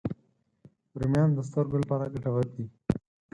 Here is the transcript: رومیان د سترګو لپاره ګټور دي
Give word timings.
رومیان 0.99 1.29
د 1.33 1.39
سترګو 1.49 1.75
لپاره 1.83 2.11
ګټور 2.13 2.45
دي 2.55 2.65